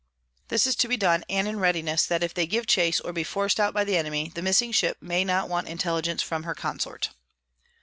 [0.47, 3.59] This to be done and in readiness, that if they give Chase, or be forc'd
[3.59, 7.09] out by the Enemy, the missing Ship may not want Intelligence from her Consort."